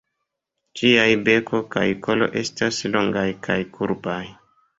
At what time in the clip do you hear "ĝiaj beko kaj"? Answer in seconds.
0.79-1.83